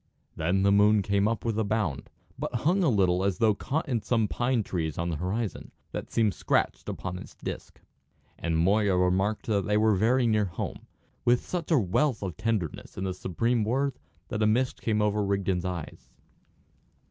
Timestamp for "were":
9.77-9.93